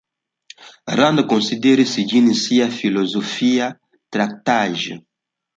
[0.99, 3.71] Rand konsideris ĝin sia filozofia
[4.17, 4.99] traktaĵo.